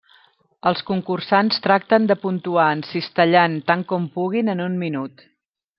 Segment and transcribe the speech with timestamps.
[0.69, 5.25] Els concursants tracten de puntuar encistellant tant com puguin en un minut.